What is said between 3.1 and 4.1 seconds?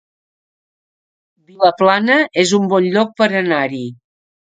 per anar-hi